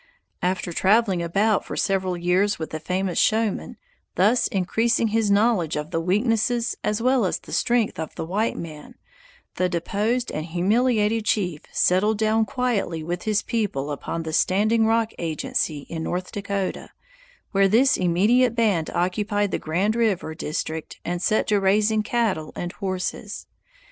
[0.41, 3.77] After traveling about for several years with the famous showman,
[4.15, 8.57] thus increasing his knowledge of the weaknesses as well as the strength of the white
[8.57, 8.95] man,
[9.57, 15.11] the deposed and humiliated chief settled down quietly with his people upon the Standing Rock
[15.19, 16.89] agency in North Dakota,
[17.51, 22.71] where his immediate band occupied the Grand River district and set to raising cattle and
[22.71, 23.45] horses.